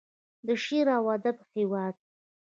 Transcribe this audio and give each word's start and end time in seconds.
د 0.45 0.47
شعر 0.63 0.87
او 0.97 1.05
ادب 1.15 1.37
هیواد. 1.53 1.95